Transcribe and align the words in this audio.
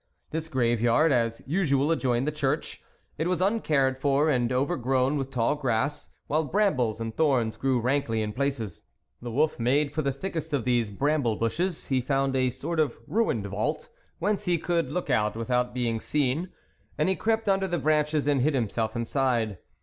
This 0.31 0.49
graveyard 0.49 1.11
as 1.11 1.43
usual 1.45 1.91
adjoined 1.91 2.25
the 2.25 2.31
church; 2.31 2.81
it 3.19 3.27
was 3.27 3.39
uncared 3.39 3.99
for, 4.01 4.31
and 4.31 4.51
overgrown 4.51 5.15
with 5.15 5.29
tall 5.29 5.53
grass, 5.53 6.09
while 6.25 6.43
brambles 6.43 6.99
and 6.99 7.15
thorns 7.15 7.55
grew 7.55 7.79
rankly 7.79 8.23
in 8.23 8.33
places. 8.33 8.81
The 9.21 9.29
wolf 9.29 9.59
made 9.59 9.93
for 9.93 10.01
the 10.01 10.11
thickest 10.11 10.53
of 10.53 10.63
these 10.63 10.89
bramble 10.89 11.35
bushes; 11.35 11.89
he 11.89 12.01
found 12.01 12.35
a 12.35 12.49
sort 12.49 12.79
of 12.79 12.97
ruined 13.05 13.45
vault, 13.45 13.89
whence 14.17 14.45
he 14.45 14.57
could 14.57 14.89
look 14.91 15.11
out 15.11 15.35
without 15.35 15.71
being 15.71 15.99
seen, 15.99 16.49
and 16.97 17.07
he 17.07 17.15
crept 17.15 17.47
under 17.47 17.67
the 17.67 17.77
branches 17.77 18.25
and 18.25 18.41
hid 18.41 18.55
himself 18.55 18.95
inside. 18.95 19.59